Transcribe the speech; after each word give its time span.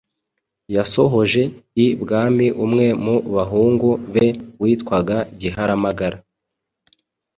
yasohoje 0.75 1.41
i 1.85 1.87
bwami 2.01 2.47
umwe 2.65 2.87
mu 3.03 3.15
bahungu 3.35 3.89
be 4.13 4.27
witwaga 4.61 5.17
Giharamagara 5.39 6.17